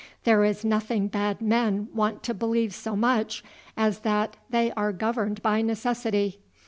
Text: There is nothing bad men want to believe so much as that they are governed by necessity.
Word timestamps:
There 0.23 0.43
is 0.43 0.65
nothing 0.65 1.09
bad 1.09 1.41
men 1.41 1.87
want 1.93 2.23
to 2.23 2.33
believe 2.33 2.73
so 2.73 2.95
much 2.95 3.43
as 3.77 3.99
that 3.99 4.35
they 4.49 4.71
are 4.71 4.91
governed 4.91 5.43
by 5.43 5.61
necessity. 5.61 6.39